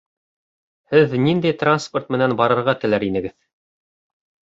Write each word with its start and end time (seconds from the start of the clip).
Һеҙ 0.93 1.11
ниндәй 1.25 1.55
транспорт 1.63 2.09
менән 2.15 2.33
барырға 2.39 2.75
теләр 2.85 3.07
инегеҙ? 3.09 3.37